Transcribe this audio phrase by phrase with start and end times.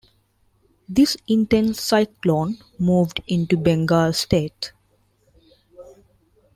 [0.89, 4.71] This intense cyclone moved into Bengal state.